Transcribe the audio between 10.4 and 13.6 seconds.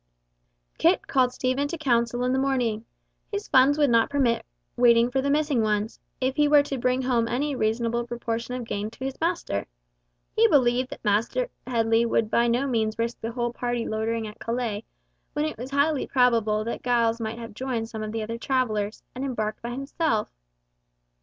believed that Master Headley would by no means risk the whole